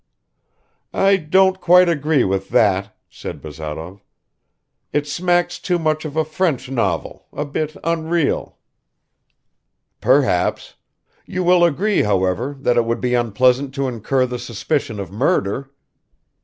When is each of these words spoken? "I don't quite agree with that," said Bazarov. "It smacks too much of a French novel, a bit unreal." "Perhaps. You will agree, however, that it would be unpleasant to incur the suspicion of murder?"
"I 0.95 1.15
don't 1.17 1.61
quite 1.61 1.87
agree 1.87 2.23
with 2.23 2.49
that," 2.49 2.97
said 3.07 3.39
Bazarov. 3.39 4.01
"It 4.91 5.05
smacks 5.05 5.59
too 5.59 5.77
much 5.77 6.05
of 6.05 6.15
a 6.15 6.25
French 6.25 6.71
novel, 6.71 7.27
a 7.31 7.45
bit 7.45 7.77
unreal." 7.83 8.57
"Perhaps. 9.99 10.73
You 11.27 11.43
will 11.43 11.63
agree, 11.63 12.01
however, 12.01 12.57
that 12.61 12.77
it 12.77 12.85
would 12.85 12.99
be 12.99 13.13
unpleasant 13.13 13.75
to 13.75 13.87
incur 13.87 14.25
the 14.25 14.39
suspicion 14.39 14.99
of 14.99 15.11
murder?" 15.11 15.69